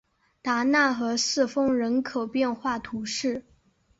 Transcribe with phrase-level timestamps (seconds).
[0.41, 3.45] 达讷和四风人口变化图示